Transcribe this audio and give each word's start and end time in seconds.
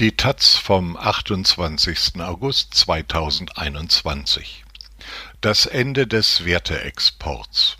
Die 0.00 0.16
taz 0.16 0.56
vom 0.56 0.96
28. 0.96 2.20
August 2.20 2.74
2021 2.74 4.64
Das 5.40 5.66
Ende 5.66 6.08
des 6.08 6.44
Werteexports 6.44 7.76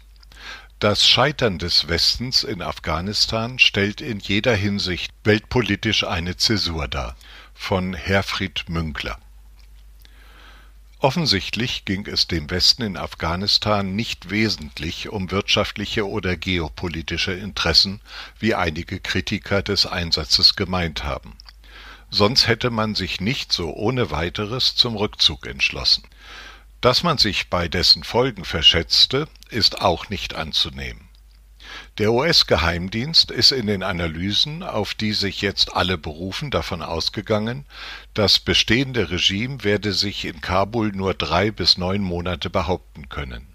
Das 0.79 1.08
Scheitern 1.08 1.58
des 1.58 1.88
Westens 1.88 2.45
in 2.45 2.62
Afghanistan 2.62 3.58
stellt 3.58 4.00
in 4.00 4.21
jeder 4.21 4.54
Hinsicht 4.54 5.13
weltpolitisch 5.24 6.04
eine 6.04 6.37
Zäsur 6.37 6.87
dar. 6.87 7.17
Von 7.53 7.95
Herfried 7.95 8.69
Münkler 8.69 9.19
Offensichtlich 11.01 11.85
ging 11.85 12.06
es 12.06 12.28
dem 12.28 12.49
Westen 12.49 12.83
in 12.83 12.96
Afghanistan 12.96 13.96
nicht 13.96 14.31
wesentlich 14.31 15.08
um 15.08 15.33
wirtschaftliche 15.33 16.09
oder 16.09 16.37
geopolitische 16.37 17.33
Interessen, 17.33 18.01
wie 18.38 18.55
einige 18.55 19.01
Kritiker 19.01 19.62
des 19.62 19.84
Einsatzes 19.84 20.54
gemeint 20.54 21.02
haben 21.02 21.37
sonst 22.14 22.46
hätte 22.46 22.70
man 22.70 22.95
sich 22.95 23.20
nicht 23.20 23.52
so 23.52 23.74
ohne 23.74 24.10
weiteres 24.10 24.77
zum 24.77 24.96
Rückzug 24.96 25.46
entschlossen. 25.46 26.04
Dass 26.80 27.02
man 27.02 27.18
sich 27.18 27.50
bei 27.50 27.66
dessen 27.66 28.04
Folgen 28.04 28.45
verschätzte, 28.45 29.27
ist 29.50 29.80
auch 29.80 30.10
nicht 30.10 30.34
anzunehmen. 30.34 31.09
Der 31.98 32.12
US-Geheimdienst 32.12 33.30
ist 33.30 33.50
in 33.50 33.66
den 33.66 33.82
Analysen, 33.82 34.62
auf 34.62 34.95
die 34.95 35.12
sich 35.12 35.40
jetzt 35.40 35.74
alle 35.74 35.98
berufen, 35.98 36.50
davon 36.50 36.82
ausgegangen, 36.82 37.66
das 38.12 38.38
bestehende 38.38 39.10
Regime 39.10 39.65
werde 39.65 39.92
sich 39.92 40.24
in 40.24 40.40
Kabul 40.40 40.92
nur 40.92 41.15
drei 41.15 41.51
bis 41.51 41.78
neun 41.78 42.02
Monate 42.02 42.48
behaupten 42.48 43.09
können. 43.09 43.53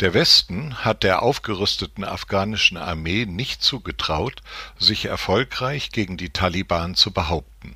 Der 0.00 0.14
Westen 0.14 0.84
hat 0.84 1.02
der 1.02 1.22
aufgerüsteten 1.22 2.04
afghanischen 2.04 2.76
Armee 2.76 3.26
nicht 3.26 3.64
zugetraut, 3.64 4.42
sich 4.78 5.06
erfolgreich 5.06 5.90
gegen 5.90 6.16
die 6.16 6.30
Taliban 6.30 6.94
zu 6.94 7.10
behaupten. 7.10 7.74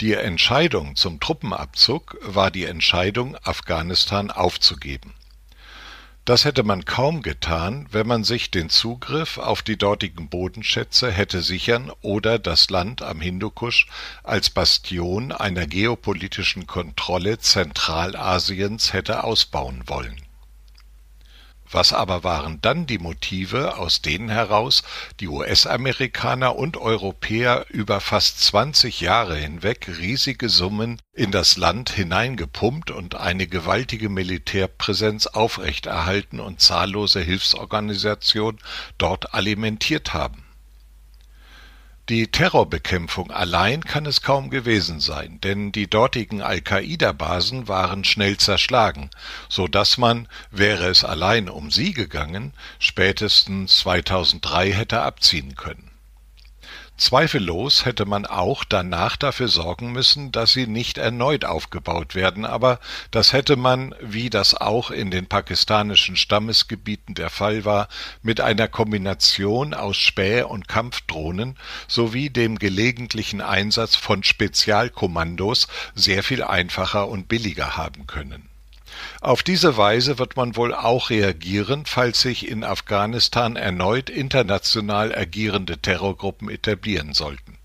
Die 0.00 0.14
Entscheidung 0.14 0.96
zum 0.96 1.20
Truppenabzug 1.20 2.16
war 2.22 2.50
die 2.50 2.64
Entscheidung, 2.64 3.36
Afghanistan 3.42 4.30
aufzugeben. 4.30 5.12
Das 6.24 6.46
hätte 6.46 6.62
man 6.62 6.86
kaum 6.86 7.20
getan, 7.20 7.86
wenn 7.92 8.06
man 8.06 8.24
sich 8.24 8.50
den 8.50 8.70
Zugriff 8.70 9.36
auf 9.36 9.60
die 9.60 9.76
dortigen 9.76 10.30
Bodenschätze 10.30 11.12
hätte 11.12 11.42
sichern 11.42 11.92
oder 12.00 12.38
das 12.38 12.70
Land 12.70 13.02
am 13.02 13.20
Hindukusch 13.20 13.86
als 14.22 14.48
Bastion 14.48 15.30
einer 15.30 15.66
geopolitischen 15.66 16.66
Kontrolle 16.66 17.38
Zentralasiens 17.38 18.94
hätte 18.94 19.24
ausbauen 19.24 19.82
wollen 19.86 20.25
was 21.76 21.92
aber 21.92 22.24
waren 22.24 22.58
dann 22.62 22.86
die 22.86 22.96
Motive, 22.98 23.76
aus 23.76 24.00
denen 24.00 24.30
heraus 24.30 24.82
die 25.20 25.28
US-Amerikaner 25.28 26.56
und 26.56 26.78
Europäer 26.78 27.66
über 27.68 28.00
fast 28.00 28.40
20 28.40 29.02
Jahre 29.02 29.36
hinweg 29.36 29.86
riesige 29.86 30.48
Summen 30.48 30.98
in 31.12 31.30
das 31.32 31.58
Land 31.58 31.90
hineingepumpt 31.90 32.90
und 32.90 33.14
eine 33.14 33.46
gewaltige 33.46 34.08
Militärpräsenz 34.08 35.26
aufrechterhalten 35.26 36.40
und 36.40 36.62
zahllose 36.62 37.20
Hilfsorganisationen 37.20 38.58
dort 38.96 39.34
alimentiert 39.34 40.14
haben? 40.14 40.45
Die 42.08 42.28
Terrorbekämpfung 42.28 43.32
allein 43.32 43.82
kann 43.82 44.06
es 44.06 44.22
kaum 44.22 44.48
gewesen 44.48 45.00
sein, 45.00 45.40
denn 45.40 45.72
die 45.72 45.90
dortigen 45.90 46.40
Al-Qaida-Basen 46.40 47.66
waren 47.66 48.04
schnell 48.04 48.36
zerschlagen, 48.36 49.10
so 49.48 49.66
dass 49.66 49.98
man, 49.98 50.28
wäre 50.52 50.86
es 50.86 51.02
allein 51.02 51.48
um 51.48 51.72
sie 51.72 51.92
gegangen, 51.92 52.52
spätestens 52.78 53.78
2003 53.78 54.70
hätte 54.72 55.02
abziehen 55.02 55.56
können 55.56 55.95
Zweifellos 56.98 57.84
hätte 57.84 58.06
man 58.06 58.24
auch 58.24 58.64
danach 58.64 59.16
dafür 59.16 59.48
sorgen 59.48 59.92
müssen, 59.92 60.32
dass 60.32 60.54
sie 60.54 60.66
nicht 60.66 60.96
erneut 60.96 61.44
aufgebaut 61.44 62.14
werden, 62.14 62.46
aber 62.46 62.80
das 63.10 63.34
hätte 63.34 63.56
man, 63.56 63.94
wie 64.00 64.30
das 64.30 64.54
auch 64.54 64.90
in 64.90 65.10
den 65.10 65.26
pakistanischen 65.26 66.16
Stammesgebieten 66.16 67.14
der 67.14 67.28
Fall 67.28 67.66
war, 67.66 67.88
mit 68.22 68.40
einer 68.40 68.66
Kombination 68.66 69.74
aus 69.74 69.98
Späh- 69.98 70.44
und 70.44 70.68
Kampfdrohnen 70.68 71.58
sowie 71.86 72.30
dem 72.30 72.58
gelegentlichen 72.58 73.42
Einsatz 73.42 73.94
von 73.94 74.22
Spezialkommandos 74.22 75.68
sehr 75.94 76.22
viel 76.22 76.42
einfacher 76.42 77.08
und 77.08 77.28
billiger 77.28 77.76
haben 77.76 78.06
können 78.06 78.48
auf 79.20 79.42
diese 79.42 79.76
Weise 79.76 80.18
wird 80.18 80.36
man 80.36 80.56
wohl 80.56 80.74
auch 80.74 81.10
reagieren, 81.10 81.86
falls 81.86 82.20
sich 82.20 82.48
in 82.48 82.64
Afghanistan 82.64 83.56
erneut 83.56 84.10
international 84.10 85.14
agierende 85.14 85.78
Terrorgruppen 85.78 86.48
etablieren 86.48 87.12
sollten. 87.12 87.58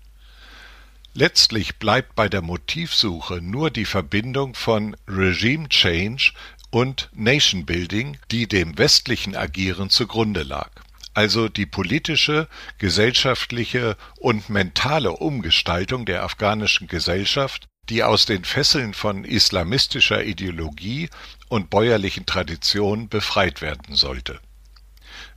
Letztlich 1.14 1.76
bleibt 1.76 2.14
bei 2.14 2.28
der 2.28 2.42
Motivsuche 2.42 3.40
nur 3.42 3.70
die 3.70 3.84
Verbindung 3.84 4.54
von 4.54 4.96
Regime 5.06 5.68
Change 5.68 6.32
und 6.70 7.10
Nation 7.12 7.66
Building, 7.66 8.18
die 8.30 8.46
dem 8.46 8.78
westlichen 8.78 9.36
Agieren 9.36 9.90
zugrunde 9.90 10.42
lag 10.42 10.70
also 11.14 11.48
die 11.48 11.66
politische, 11.66 12.48
gesellschaftliche 12.78 13.96
und 14.18 14.48
mentale 14.48 15.12
Umgestaltung 15.12 16.06
der 16.06 16.22
afghanischen 16.22 16.88
Gesellschaft 16.88 17.68
die 17.88 18.02
aus 18.02 18.26
den 18.26 18.44
Fesseln 18.44 18.94
von 18.94 19.24
islamistischer 19.24 20.24
Ideologie 20.24 21.10
und 21.48 21.70
bäuerlichen 21.70 22.26
Traditionen 22.26 23.08
befreit 23.08 23.60
werden 23.60 23.96
sollte. 23.96 24.40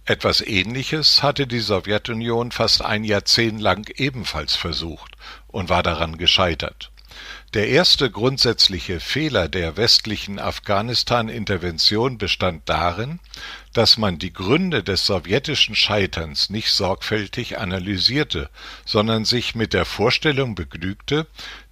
Etwas 0.06 0.41
Ähnliches 0.41 1.23
hatte 1.23 1.47
die 1.47 1.59
Sowjetunion 1.59 2.51
fast 2.51 2.83
ein 2.83 3.03
Jahrzehnt 3.03 3.59
lang 3.59 3.89
ebenfalls 3.95 4.56
versucht 4.56 5.16
und 5.47 5.69
war 5.69 5.81
daran 5.81 6.17
gescheitert 6.17 6.91
der 7.56 7.70
erste 7.70 8.12
grundsätzliche 8.12 9.00
Fehler 9.00 9.48
der 9.48 9.78
westlichen 9.78 10.40
Afghanistan-Intervention 10.40 12.18
bestand 12.18 12.68
darin, 12.68 13.22
dass 13.72 13.98
man 13.98 14.20
die 14.20 14.34
Gründe 14.34 14.84
des 14.84 15.06
sowjetischen 15.06 15.74
Scheiterns 15.74 16.50
nicht 16.50 16.70
sorgfältig 16.74 17.58
analysierte, 17.58 18.50
sondern 18.86 19.24
sich 19.24 19.56
mit 19.56 19.72
der 19.72 19.86
Vorstellung 19.86 20.56
begnügte, 20.56 21.28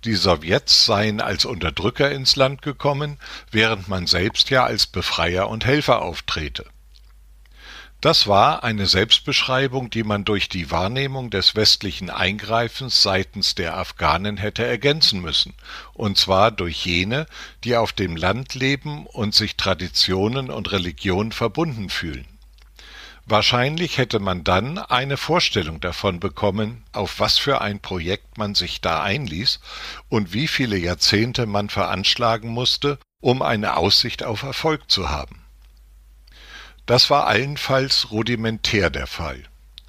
die 0.05 0.15
Sowjets 0.15 0.85
seien 0.85 1.19
als 1.19 1.43
Unterdrücker 1.43 2.09
ins 2.11 2.37
Land 2.37 2.61
gekommen, 2.61 3.19
während 3.51 3.89
man 3.89 4.07
selbst 4.07 4.49
ja 4.49 4.63
als 4.63 4.87
Befreier 4.87 5.49
und 5.49 5.65
Helfer 5.65 6.01
auftrete 6.01 6.63
das 8.03 8.27
war 8.27 8.65
eine 8.65 8.85
Selbstbeschreibung, 8.85 9.89
die 9.89 10.03
man 10.03 10.25
durch 10.25 10.49
die 10.49 10.69
Wahrnehmung 10.71 11.29
des 11.29 11.55
westlichen 11.55 12.09
Eingreifens 12.09 13.01
seitens 13.01 13.55
der 13.55 13.77
Afghanen 13.77 14.35
hätte 14.35 14.65
ergänzen 14.65 15.21
müssen, 15.21 15.53
und 15.93 16.17
zwar 16.17 16.51
durch 16.51 16.85
jene, 16.85 17.27
die 17.63 17.77
auf 17.77 17.93
dem 17.93 18.17
Land 18.17 18.55
leben 18.55 19.05
und 19.05 19.33
sich 19.33 19.55
Traditionen 19.55 20.49
und 20.49 20.73
Religion 20.73 21.31
verbunden 21.31 21.89
fühlen. 21.89 22.27
Wahrscheinlich 23.25 23.97
hätte 23.97 24.19
man 24.19 24.43
dann 24.43 24.79
eine 24.79 25.15
Vorstellung 25.15 25.79
davon 25.79 26.19
bekommen, 26.19 26.83
auf 26.91 27.21
was 27.21 27.37
für 27.37 27.61
ein 27.61 27.79
Projekt 27.79 28.37
man 28.37 28.53
sich 28.53 28.81
da 28.81 29.01
einließ 29.01 29.61
und 30.09 30.33
wie 30.33 30.49
viele 30.49 30.75
Jahrzehnte 30.75 31.45
man 31.45 31.69
veranschlagen 31.69 32.49
musste, 32.49 32.99
um 33.21 33.41
eine 33.41 33.77
Aussicht 33.77 34.23
auf 34.23 34.43
Erfolg 34.43 34.91
zu 34.91 35.09
haben. 35.09 35.42
Das 36.85 37.09
war 37.09 37.27
allenfalls 37.27 38.11
rudimentär 38.11 38.89
der 38.89 39.07
Fall. 39.07 39.43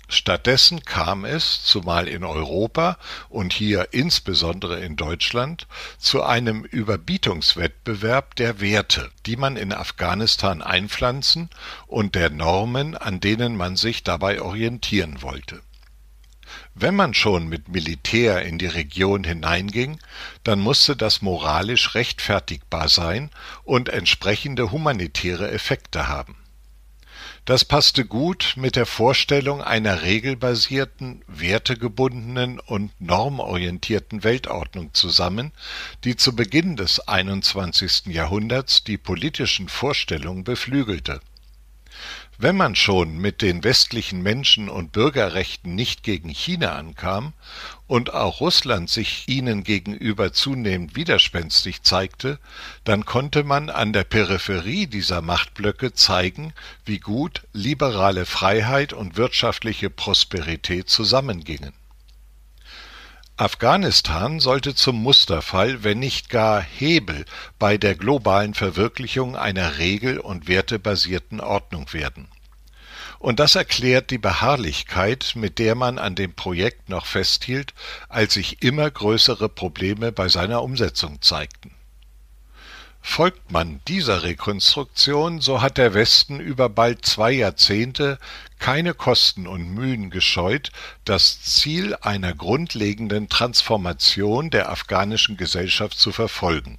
Stattdessen 0.09 0.85
kam 0.85 1.25
es, 1.25 1.65
zumal 1.65 2.07
in 2.07 2.23
Europa 2.23 2.99
und 3.29 3.53
hier 3.53 3.89
insbesondere 3.93 4.79
in 4.79 4.95
Deutschland, 4.95 5.67
zu 5.99 6.23
einem 6.23 6.63
Überbietungswettbewerb 6.63 8.37
der 8.37 8.61
Werte, 8.61 9.11
die 9.27 9.37
man 9.37 9.57
in 9.57 9.73
Afghanistan 9.73 10.63
einpflanzen 10.63 11.51
und 11.89 12.15
der 12.15 12.31
Normen, 12.31 12.97
an 12.97 13.19
denen 13.19 13.57
man 13.57 13.75
sich 13.75 14.05
dabei 14.05 14.41
orientieren 14.41 15.21
wollte. 15.21 15.63
Wenn 16.77 16.95
man 16.95 17.15
schon 17.15 17.49
mit 17.49 17.69
Militär 17.69 18.43
in 18.43 18.59
die 18.59 18.67
Region 18.67 19.25
hineinging, 19.25 19.99
dann 20.45 20.61
musste 20.61 20.95
das 20.95 21.23
moralisch 21.23 21.97
rechtfertigbar 21.97 22.89
sein 22.89 23.31
und 23.65 23.89
entsprechende 23.89 24.71
humanitäre 24.71 25.51
Effekte 25.51 26.07
haben 26.07 26.37
das 27.45 27.65
passte 27.65 28.07
gut 28.07 28.55
mit 28.57 28.75
der 28.75 28.87
Vorstellung 28.87 29.61
einer 29.63 30.03
regelbasierten, 30.03 31.23
wertegebundenen 31.27 32.59
und 32.59 32.91
normorientierten 33.01 34.25
Weltordnung 34.25 34.95
zusammen, 34.95 35.53
die 36.05 36.17
zu 36.17 36.35
Beginn 36.35 36.77
des 36.77 37.07
21. 37.07 38.07
Jahrhunderts 38.07 38.85
die 38.85 38.97
politischen 38.97 39.69
Vorstellungen 39.69 40.45
beflügelte 40.45 41.21
wenn 42.39 42.57
man 42.57 42.75
schon 42.75 43.19
mit 43.19 43.43
den 43.43 43.63
westlichen 43.63 44.23
Menschen- 44.23 44.69
und 44.69 44.93
Bürgerrechten 44.93 45.75
nicht 45.75 46.03
gegen 46.03 46.29
China 46.29 46.73
ankam 46.73 47.33
und 47.87 48.13
auch 48.13 48.41
Russland 48.41 48.91
sich 48.91 49.29
ihnen 49.29 49.63
gegenüber 49.63 50.33
zunehmend 50.33 50.97
widerspenstig 50.97 51.83
zeigte, 51.83 52.39
dann 52.85 53.05
konnte 53.05 53.45
man 53.45 53.71
an 53.71 53.93
der 53.93 54.05
Peripherie 54.05 54.87
dieser 54.87 55.23
Machtblöcke 55.23 55.93
zeigen, 55.93 56.53
wie 56.85 56.99
gut 56.99 57.43
liberale 57.53 58.27
Freiheit 58.27 58.93
und 58.93 59.17
wirtschaftliche 59.17 59.91
Prosperität 59.91 60.89
zusammengingen 60.89 61.73
Afghanistan 63.37 64.39
sollte 64.39 64.77
zum 64.77 65.03
Musterfall, 65.03 65.83
wenn 65.83 65.99
nicht 65.99 66.29
gar 66.29 66.63
Hebel 66.63 67.25
bei 67.59 67.77
der 67.77 67.97
globalen 67.97 68.55
Verwirklichung 68.55 69.35
einer 69.35 69.79
regel- 69.79 70.21
und 70.21 70.47
wertebasierten 70.47 71.41
Ordnung 71.41 71.93
werden. 71.93 72.29
Und 73.19 73.41
das 73.41 73.57
erklärt 73.57 74.13
die 74.13 74.19
Beharrlichkeit, 74.19 75.33
mit 75.35 75.59
der 75.59 75.75
man 75.75 75.99
an 75.99 76.15
dem 76.15 76.35
Projekt 76.35 76.89
noch 76.89 77.07
festhielt, 77.07 77.75
als 78.09 78.35
sich 78.35 78.63
immer 78.63 78.89
größere 78.89 79.49
Probleme 79.49 80.13
bei 80.13 80.29
seiner 80.29 80.63
Umsetzung 80.63 81.21
zeigten. 81.21 81.75
Folgt 83.07 83.53
man 83.53 83.81
dieser 83.87 84.25
Rekonstruktion, 84.25 85.41
so 85.41 85.61
hat 85.63 85.79
der 85.79 85.95
Westen 85.95 86.41
über 86.41 86.69
bald 86.69 87.07
zwei 87.07 87.31
Jahrzehnte 87.31 88.19
keine 88.59 88.93
Kosten 88.93 89.47
und 89.47 89.73
Mühen 89.73 90.11
gescheut, 90.11 90.73
das 91.05 91.41
Ziel 91.43 91.95
einer 92.01 92.35
grundlegenden 92.35 93.29
Transformation 93.29 94.51
der 94.51 94.69
afghanischen 94.69 95.37
Gesellschaft 95.37 95.97
zu 95.97 96.11
verfolgen. 96.11 96.79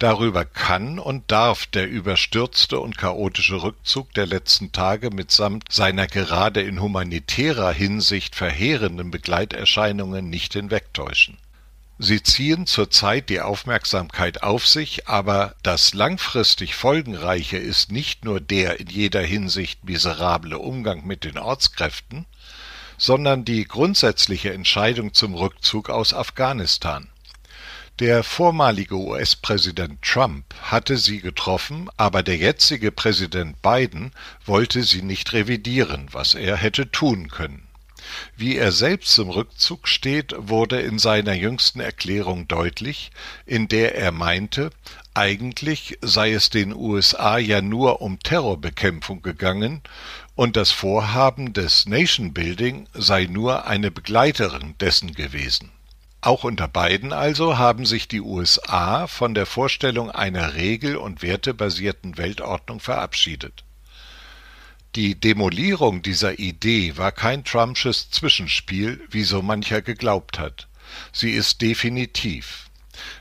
Darüber 0.00 0.44
kann 0.44 0.98
und 0.98 1.30
darf 1.30 1.66
der 1.66 1.88
überstürzte 1.88 2.80
und 2.80 2.98
chaotische 2.98 3.62
Rückzug 3.62 4.12
der 4.14 4.26
letzten 4.26 4.72
Tage 4.72 5.10
mitsamt 5.10 5.64
seiner 5.70 6.08
gerade 6.08 6.62
in 6.62 6.80
humanitärer 6.80 7.72
Hinsicht 7.72 8.34
verheerenden 8.34 9.12
Begleiterscheinungen 9.12 10.28
nicht 10.28 10.54
hinwegtäuschen 10.54 11.36
Sie 12.02 12.22
ziehen 12.22 12.66
zurzeit 12.66 13.28
die 13.28 13.42
Aufmerksamkeit 13.42 14.42
auf 14.42 14.66
sich, 14.66 15.06
aber 15.06 15.54
das 15.62 15.92
langfristig 15.92 16.74
Folgenreiche 16.74 17.58
ist 17.58 17.92
nicht 17.92 18.24
nur 18.24 18.40
der 18.40 18.80
in 18.80 18.86
jeder 18.86 19.20
Hinsicht 19.20 19.84
miserable 19.84 20.58
Umgang 20.58 21.06
mit 21.06 21.24
den 21.24 21.36
Ortskräften, 21.36 22.24
sondern 22.96 23.44
die 23.44 23.64
grundsätzliche 23.64 24.50
Entscheidung 24.50 25.12
zum 25.12 25.34
Rückzug 25.34 25.90
aus 25.90 26.14
Afghanistan. 26.14 27.10
Der 27.98 28.24
vormalige 28.24 28.96
US-Präsident 28.96 30.00
Trump 30.00 30.54
hatte 30.62 30.96
sie 30.96 31.20
getroffen, 31.20 31.90
aber 31.98 32.22
der 32.22 32.38
jetzige 32.38 32.92
Präsident 32.92 33.60
Biden 33.60 34.12
wollte 34.46 34.84
sie 34.84 35.02
nicht 35.02 35.34
revidieren, 35.34 36.08
was 36.12 36.34
er 36.34 36.56
hätte 36.56 36.90
tun 36.90 37.28
können. 37.28 37.69
Wie 38.36 38.56
er 38.56 38.72
selbst 38.72 39.12
zum 39.14 39.30
Rückzug 39.30 39.88
steht, 39.88 40.34
wurde 40.36 40.80
in 40.80 40.98
seiner 40.98 41.34
jüngsten 41.34 41.80
Erklärung 41.80 42.48
deutlich, 42.48 43.10
in 43.46 43.68
der 43.68 43.94
er 43.96 44.12
meinte, 44.12 44.70
eigentlich 45.14 45.98
sei 46.00 46.32
es 46.32 46.50
den 46.50 46.74
USA 46.74 47.38
ja 47.38 47.60
nur 47.60 48.00
um 48.00 48.18
Terrorbekämpfung 48.20 49.22
gegangen 49.22 49.82
und 50.34 50.56
das 50.56 50.70
Vorhaben 50.70 51.52
des 51.52 51.86
Nation 51.86 52.32
Building 52.32 52.88
sei 52.94 53.26
nur 53.26 53.66
eine 53.66 53.90
Begleiterin 53.90 54.74
dessen 54.78 55.12
gewesen. 55.14 55.70
Auch 56.22 56.44
unter 56.44 56.68
beiden 56.68 57.12
also 57.12 57.56
haben 57.56 57.86
sich 57.86 58.06
die 58.06 58.20
USA 58.20 59.06
von 59.06 59.34
der 59.34 59.46
Vorstellung 59.46 60.10
einer 60.10 60.54
regel- 60.54 60.96
und 60.96 61.22
wertebasierten 61.22 62.18
Weltordnung 62.18 62.78
verabschiedet. 62.78 63.64
Die 64.96 65.14
Demolierung 65.14 66.02
dieser 66.02 66.40
Idee 66.40 66.96
war 66.96 67.12
kein 67.12 67.44
Trumpsches 67.44 68.10
Zwischenspiel, 68.10 69.00
wie 69.08 69.22
so 69.22 69.40
mancher 69.40 69.82
geglaubt 69.82 70.40
hat. 70.40 70.66
Sie 71.12 71.30
ist 71.30 71.62
definitiv. 71.62 72.68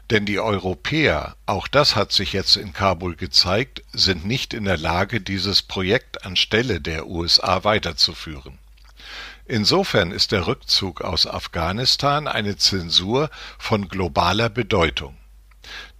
Denn 0.09 0.25
die 0.25 0.39
Europäer, 0.39 1.35
auch 1.45 1.67
das 1.67 1.95
hat 1.95 2.11
sich 2.11 2.33
jetzt 2.33 2.57
in 2.57 2.73
Kabul 2.73 3.15
gezeigt, 3.15 3.83
sind 3.93 4.25
nicht 4.25 4.55
in 4.55 4.65
der 4.65 4.77
Lage, 4.77 5.21
dieses 5.21 5.61
Projekt 5.61 6.25
anstelle 6.25 6.81
der 6.81 7.05
USA 7.05 7.63
weiterzuführen. 7.63 8.57
Insofern 9.45 10.11
ist 10.11 10.31
der 10.31 10.47
Rückzug 10.47 11.01
aus 11.01 11.27
Afghanistan 11.27 12.27
eine 12.27 12.57
Zensur 12.57 13.29
von 13.59 13.87
globaler 13.89 14.49
Bedeutung. 14.49 15.18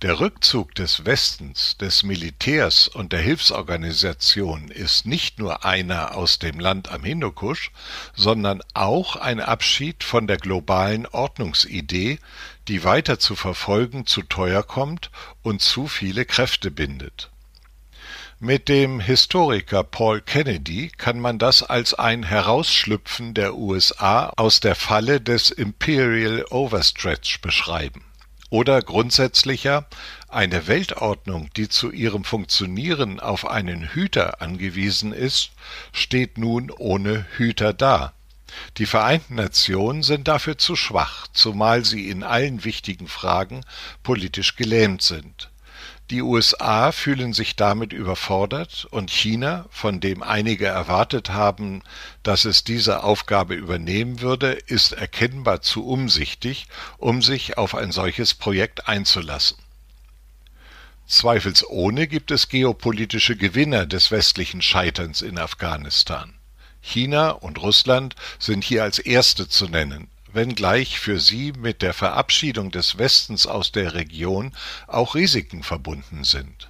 Der 0.01 0.21
Rückzug 0.21 0.75
des 0.75 1.03
Westens, 1.03 1.75
des 1.75 2.03
Militärs 2.03 2.87
und 2.87 3.11
der 3.11 3.19
Hilfsorganisationen 3.19 4.71
ist 4.71 5.05
nicht 5.05 5.39
nur 5.39 5.65
einer 5.65 6.15
aus 6.15 6.39
dem 6.39 6.57
Land 6.57 6.89
am 6.89 7.03
Hindukusch, 7.03 7.71
sondern 8.15 8.61
auch 8.73 9.17
ein 9.17 9.41
Abschied 9.41 10.05
von 10.05 10.25
der 10.25 10.37
globalen 10.37 11.05
Ordnungsidee, 11.05 12.19
die 12.69 12.85
weiter 12.85 13.19
zu 13.19 13.35
verfolgen 13.35 14.05
zu 14.05 14.21
teuer 14.21 14.63
kommt 14.63 15.11
und 15.41 15.61
zu 15.61 15.89
viele 15.89 16.23
Kräfte 16.23 16.71
bindet. 16.71 17.29
Mit 18.39 18.69
dem 18.69 19.01
Historiker 19.01 19.83
Paul 19.83 20.21
Kennedy 20.21 20.93
kann 20.95 21.19
man 21.19 21.39
das 21.39 21.61
als 21.61 21.93
ein 21.93 22.23
Herausschlüpfen 22.23 23.33
der 23.33 23.55
USA 23.55 24.31
aus 24.37 24.61
der 24.61 24.75
Falle 24.75 25.19
des 25.19 25.51
Imperial 25.51 26.45
Overstretch 26.51 27.41
beschreiben 27.41 28.05
oder 28.49 28.81
grundsätzlicher 28.81 29.85
eine 30.27 30.67
Weltordnung, 30.67 31.49
die 31.55 31.69
zu 31.69 31.91
ihrem 31.91 32.23
Funktionieren 32.23 33.19
auf 33.19 33.47
einen 33.47 33.93
Hüter 33.93 34.41
angewiesen 34.41 35.13
ist, 35.13 35.51
steht 35.91 36.37
nun 36.37 36.71
ohne 36.71 37.25
Hüter 37.37 37.73
da. 37.73 38.13
Die 38.77 38.85
Vereinten 38.85 39.35
Nationen 39.35 40.03
sind 40.03 40.27
dafür 40.27 40.57
zu 40.57 40.75
schwach, 40.75 41.27
zumal 41.33 41.85
sie 41.85 42.09
in 42.09 42.23
allen 42.23 42.63
wichtigen 42.63 43.07
Fragen 43.07 43.63
politisch 44.03 44.55
gelähmt 44.55 45.01
sind. 45.01 45.48
Die 46.09 46.23
USA 46.23 46.91
fühlen 46.91 47.33
sich 47.33 47.55
damit 47.55 47.93
überfordert 47.93 48.87
und 48.89 49.11
China, 49.11 49.67
von 49.69 49.99
dem 49.99 50.23
einige 50.23 50.65
erwartet 50.65 51.29
haben, 51.29 51.83
dass 52.23 52.45
es 52.45 52.63
diese 52.63 53.03
Aufgabe 53.03 53.53
übernehmen 53.53 54.19
würde, 54.19 54.53
ist 54.53 54.93
erkennbar 54.93 55.61
zu 55.61 55.85
umsichtig, 55.85 56.65
um 56.97 57.21
sich 57.21 57.59
auf 57.59 57.75
ein 57.75 57.91
solches 57.91 58.33
Projekt 58.33 58.87
einzulassen. 58.87 59.57
Zweifelsohne 61.05 62.07
gibt 62.07 62.31
es 62.31 62.49
geopolitische 62.49 63.35
Gewinner 63.35 63.85
des 63.85 64.09
westlichen 64.09 64.63
Scheiterns 64.63 65.21
in 65.21 65.37
Afghanistan. 65.37 66.33
China 66.81 67.31
und 67.31 67.61
Russland 67.61 68.15
sind 68.39 68.63
hier 68.63 68.81
als 68.81 68.97
erste 68.97 69.47
zu 69.47 69.67
nennen, 69.67 70.07
wenngleich 70.33 70.99
für 70.99 71.19
sie 71.19 71.53
mit 71.53 71.81
der 71.81 71.93
Verabschiedung 71.93 72.71
des 72.71 72.97
Westens 72.97 73.47
aus 73.47 73.71
der 73.71 73.93
Region 73.93 74.53
auch 74.87 75.15
Risiken 75.15 75.63
verbunden 75.63 76.23
sind. 76.23 76.69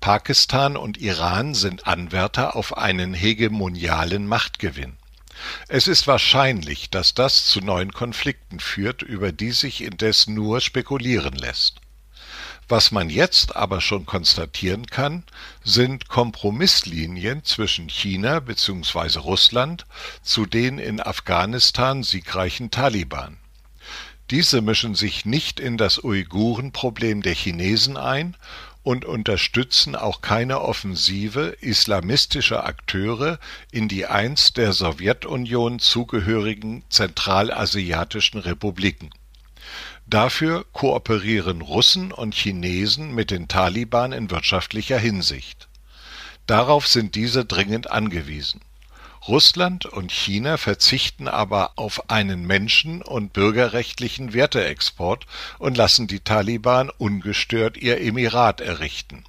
Pakistan 0.00 0.76
und 0.76 0.98
Iran 0.98 1.54
sind 1.54 1.86
Anwärter 1.86 2.54
auf 2.54 2.76
einen 2.76 3.14
hegemonialen 3.14 4.26
Machtgewinn. 4.26 4.96
Es 5.68 5.88
ist 5.88 6.06
wahrscheinlich, 6.06 6.90
dass 6.90 7.14
das 7.14 7.46
zu 7.46 7.60
neuen 7.60 7.92
Konflikten 7.92 8.60
führt, 8.60 9.02
über 9.02 9.32
die 9.32 9.50
sich 9.50 9.82
indes 9.82 10.26
nur 10.26 10.60
spekulieren 10.60 11.34
lässt. 11.34 11.80
Was 12.68 12.90
man 12.90 13.10
jetzt 13.10 13.54
aber 13.54 13.80
schon 13.80 14.06
konstatieren 14.06 14.86
kann, 14.86 15.22
sind 15.62 16.08
Kompromisslinien 16.08 17.44
zwischen 17.44 17.88
China 17.88 18.40
bzw. 18.40 19.20
Russland 19.20 19.86
zu 20.22 20.46
den 20.46 20.78
in 20.80 21.00
Afghanistan 21.00 22.02
siegreichen 22.02 22.72
Taliban. 22.72 23.36
Diese 24.30 24.62
mischen 24.62 24.96
sich 24.96 25.24
nicht 25.24 25.60
in 25.60 25.76
das 25.76 26.02
Uigurenproblem 26.02 27.22
der 27.22 27.34
Chinesen 27.34 27.96
ein 27.96 28.36
und 28.82 29.04
unterstützen 29.04 29.94
auch 29.94 30.20
keine 30.20 30.60
Offensive 30.60 31.56
islamistischer 31.60 32.66
Akteure 32.66 33.38
in 33.70 33.86
die 33.86 34.06
einst 34.06 34.56
der 34.56 34.72
Sowjetunion 34.72 35.78
zugehörigen 35.78 36.82
zentralasiatischen 36.88 38.40
Republiken 38.40 39.10
Dafür 40.06 40.64
kooperieren 40.72 41.62
Russen 41.62 42.12
und 42.12 42.34
Chinesen 42.34 43.12
mit 43.12 43.32
den 43.32 43.48
Taliban 43.48 44.12
in 44.12 44.30
wirtschaftlicher 44.30 44.98
Hinsicht. 44.98 45.68
Darauf 46.46 46.86
sind 46.86 47.16
diese 47.16 47.44
dringend 47.44 47.90
angewiesen. 47.90 48.60
Russland 49.26 49.86
und 49.86 50.12
China 50.12 50.56
verzichten 50.56 51.26
aber 51.26 51.72
auf 51.74 52.08
einen 52.08 52.46
menschen- 52.46 53.02
und 53.02 53.32
bürgerrechtlichen 53.32 54.32
Werteexport 54.32 55.26
und 55.58 55.76
lassen 55.76 56.06
die 56.06 56.20
Taliban 56.20 56.90
ungestört 56.90 57.76
ihr 57.76 58.00
Emirat 58.00 58.60
errichten. 58.60 59.24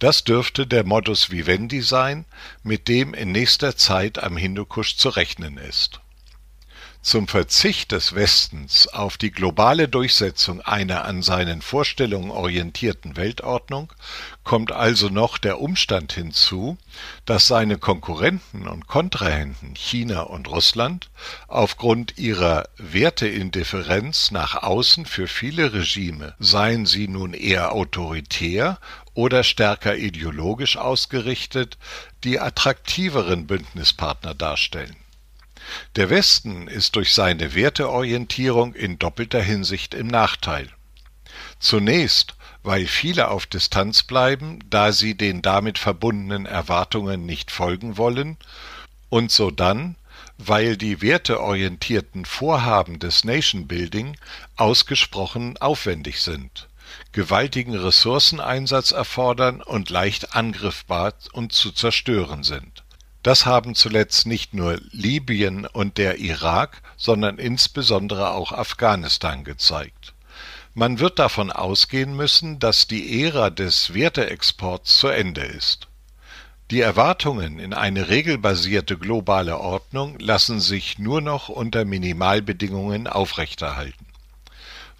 Das 0.00 0.24
dürfte 0.24 0.66
der 0.66 0.84
Modus 0.84 1.30
vivendi 1.30 1.82
sein, 1.82 2.24
mit 2.64 2.88
dem 2.88 3.14
in 3.14 3.30
nächster 3.30 3.76
Zeit 3.76 4.20
am 4.20 4.36
Hindukusch 4.36 4.96
zu 4.96 5.10
rechnen 5.10 5.56
ist 5.58 6.00
zum 7.04 7.28
Verzicht 7.28 7.92
des 7.92 8.14
Westens 8.14 8.88
auf 8.88 9.18
die 9.18 9.30
globale 9.30 9.88
Durchsetzung 9.88 10.62
einer 10.62 11.04
an 11.04 11.22
seinen 11.22 11.60
Vorstellungen 11.60 12.30
orientierten 12.30 13.16
Weltordnung 13.16 13.92
kommt 14.42 14.72
also 14.72 15.10
noch 15.10 15.36
der 15.36 15.60
Umstand 15.60 16.14
hinzu, 16.14 16.78
dass 17.26 17.46
seine 17.46 17.76
Konkurrenten 17.76 18.66
und 18.66 18.86
Kontrahenten 18.86 19.74
China 19.74 20.22
und 20.22 20.48
Russland 20.48 21.10
aufgrund 21.46 22.16
ihrer 22.16 22.68
Werteindifferenz 22.78 24.30
nach 24.30 24.62
außen 24.62 25.04
für 25.04 25.28
viele 25.28 25.74
Regime, 25.74 26.34
seien 26.38 26.86
sie 26.86 27.06
nun 27.06 27.34
eher 27.34 27.72
autoritär 27.72 28.78
oder 29.12 29.44
stärker 29.44 29.94
ideologisch 29.94 30.78
ausgerichtet, 30.78 31.76
die 32.24 32.40
attraktiveren 32.40 33.46
Bündnispartner 33.46 34.34
darstellen 34.34 34.96
Der 35.96 36.10
Westen 36.10 36.68
ist 36.68 36.96
durch 36.96 37.14
seine 37.14 37.54
Werteorientierung 37.54 38.74
in 38.74 38.98
doppelter 38.98 39.42
Hinsicht 39.42 39.94
im 39.94 40.06
Nachteil. 40.06 40.68
Zunächst, 41.58 42.34
weil 42.62 42.86
viele 42.86 43.28
auf 43.28 43.46
Distanz 43.46 44.02
bleiben, 44.02 44.58
da 44.70 44.92
sie 44.92 45.14
den 45.14 45.42
damit 45.42 45.78
verbundenen 45.78 46.46
Erwartungen 46.46 47.26
nicht 47.26 47.50
folgen 47.50 47.96
wollen, 47.96 48.36
und 49.10 49.30
sodann, 49.30 49.96
weil 50.38 50.76
die 50.76 51.00
werteorientierten 51.00 52.24
Vorhaben 52.24 52.98
des 52.98 53.24
Nation 53.24 53.66
Building 53.66 54.16
ausgesprochen 54.56 55.56
aufwendig 55.58 56.20
sind, 56.22 56.68
gewaltigen 57.12 57.74
Ressourceneinsatz 57.74 58.90
erfordern 58.92 59.62
und 59.62 59.90
leicht 59.90 60.34
angriffbar 60.34 61.14
und 61.32 61.52
zu 61.52 61.70
zerstören 61.72 62.42
sind. 62.42 62.83
Das 63.24 63.46
haben 63.46 63.74
zuletzt 63.74 64.26
nicht 64.26 64.52
nur 64.52 64.78
Libyen 64.90 65.64
und 65.64 65.96
der 65.96 66.18
Irak, 66.18 66.82
sondern 66.98 67.38
insbesondere 67.38 68.32
auch 68.32 68.52
Afghanistan 68.52 69.44
gezeigt. 69.44 70.12
Man 70.74 70.98
wird 70.98 71.18
davon 71.18 71.50
ausgehen 71.50 72.14
müssen, 72.14 72.58
dass 72.58 72.86
die 72.86 73.22
Ära 73.24 73.48
des 73.48 73.94
Werteexports 73.94 74.98
zu 74.98 75.08
Ende 75.08 75.40
ist. 75.40 75.88
Die 76.70 76.82
Erwartungen 76.82 77.58
in 77.58 77.72
eine 77.72 78.10
regelbasierte 78.10 78.98
globale 78.98 79.58
Ordnung 79.58 80.18
lassen 80.18 80.60
sich 80.60 80.98
nur 80.98 81.22
noch 81.22 81.48
unter 81.48 81.86
Minimalbedingungen 81.86 83.06
aufrechterhalten. 83.06 84.04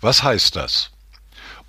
Was 0.00 0.22
heißt 0.22 0.56
das? 0.56 0.93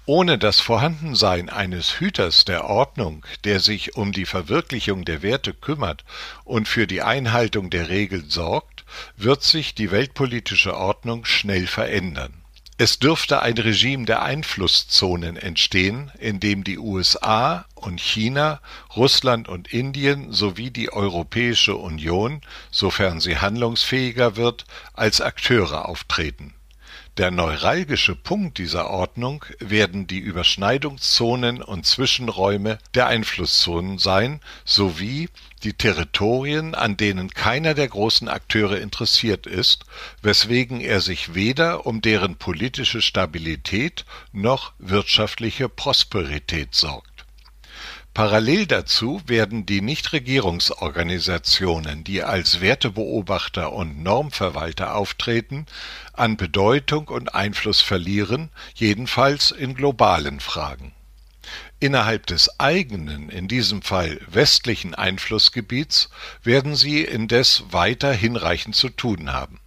Ohne 0.07 0.37
das 0.37 0.59
Vorhandensein 0.59 1.49
eines 1.49 1.99
Hüters 1.99 2.45
der 2.45 2.65
Ordnung, 2.65 3.25
der 3.43 3.59
sich 3.59 3.95
um 3.95 4.11
die 4.11 4.27
Verwirklichung 4.27 5.03
der 5.03 5.23
Werte 5.23 5.51
kümmert 5.51 6.03
und 6.43 6.67
für 6.67 6.85
die 6.85 7.01
Einhaltung 7.01 7.71
der 7.71 7.89
Regeln 7.89 8.29
sorgt, 8.29 8.85
wird 9.17 9.41
sich 9.41 9.73
die 9.73 9.89
weltpolitische 9.89 10.77
Ordnung 10.77 11.25
schnell 11.25 11.65
verändern. 11.65 12.33
Es 12.77 12.99
dürfte 12.99 13.41
ein 13.41 13.57
Regime 13.57 14.05
der 14.05 14.21
Einflusszonen 14.21 15.37
entstehen, 15.37 16.11
in 16.19 16.39
dem 16.39 16.63
die 16.63 16.77
USA 16.77 17.65
und 17.73 17.99
China, 17.99 18.61
Russland 18.95 19.47
und 19.47 19.73
Indien 19.73 20.31
sowie 20.31 20.69
die 20.69 20.93
Europäische 20.93 21.77
Union, 21.77 22.41
sofern 22.69 23.19
sie 23.19 23.37
handlungsfähiger 23.37 24.35
wird, 24.35 24.65
als 24.93 25.19
Akteure 25.19 25.89
auftreten 25.89 26.53
der 27.17 27.31
neuralgische 27.31 28.15
Punkt 28.15 28.57
dieser 28.57 28.89
Ordnung 28.89 29.45
werden 29.59 30.05
die 30.05 30.19
Überschneidungszonen 30.19 31.61
und 31.61 31.85
Zwischenräume 31.85 32.77
der 32.93 33.07
Einflusszonen 33.07 33.97
sein 33.99 34.41
sowie 34.65 35.29
die 35.63 35.73
Territorien, 35.73 36.75
an 36.75 36.97
denen 36.97 37.29
keiner 37.29 37.73
der 37.73 37.87
großen 37.87 38.27
Akteure 38.27 38.79
interessiert 38.79 39.47
ist, 39.47 39.85
weswegen 40.21 40.81
er 40.81 40.99
sich 40.99 41.33
weder 41.33 41.85
um 41.85 42.01
deren 42.01 42.35
politische 42.35 43.01
Stabilität 43.01 44.05
noch 44.33 44.73
wirtschaftliche 44.77 45.69
Prosperität 45.69 46.75
sorgt 46.75 47.14
Parallel 48.15 48.65
dazu 48.65 49.21
werden 49.25 49.65
die 49.65 49.81
Nichtregierungsorganisationen, 49.81 52.05
die 52.05 52.23
als 52.23 52.61
Wertebeobachter 52.61 53.73
und 53.73 54.01
Normverwalter 54.01 54.95
auftreten, 54.95 55.65
an 56.13 56.37
Bedeutung 56.37 57.09
und 57.09 57.35
Einfluss 57.35 57.81
verlieren, 57.81 58.51
jedenfalls 58.73 59.51
in 59.51 59.75
globalen 59.75 60.39
Fragen. 60.39 60.93
Innerhalb 61.81 62.25
des 62.27 62.57
eigenen, 62.57 63.27
in 63.27 63.49
diesem 63.49 63.81
Fall 63.81 64.21
westlichen 64.27 64.95
Einflussgebiets 64.95 66.09
werden 66.41 66.77
sie 66.77 67.01
indes 67.01 67.65
weiter 67.71 68.13
hinreichend 68.13 68.77
zu 68.77 68.87
tun 68.87 69.33
haben 69.33 69.59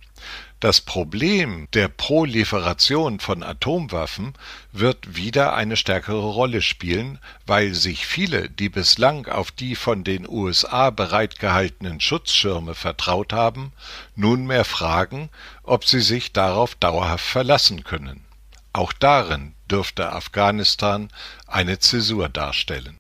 das 0.61 0.81
Problem 0.81 1.69
der 1.73 1.87
Proliferation 1.87 3.21
von 3.21 3.45
Atomwaffen 3.45 4.35
wird 4.73 5.15
wieder 5.15 5.55
eine 5.55 5.77
stärkere 5.77 6.19
Rolle 6.19 6.62
spielen, 6.62 7.21
weil 7.47 7.75
sich 7.75 8.07
viele, 8.07 8.50
die 8.50 8.69
bislang 8.69 9.27
auf 9.27 9.53
die 9.53 9.77
von 9.77 10.03
den 10.03 10.29
USA 10.29 10.91
bereitgehaltenen 10.91 12.00
Schutzschirme 12.00 12.75
vertraut 12.75 13.33
haben, 13.33 13.73
nunmehr 14.17 14.65
fragen, 14.65 15.31
ob 15.62 15.85
sie 15.85 16.00
sich 16.00 16.33
darauf 16.33 16.75
dauerhaft 16.75 17.25
verlassen 17.25 17.85
können. 17.85 18.25
Auch 18.73 18.93
darin 18.93 19.55
dürfte 19.71 20.12
Afghanistan 20.12 21.09
eine 21.47 21.79
Zäsur 21.79 22.29
darstellen 22.29 22.98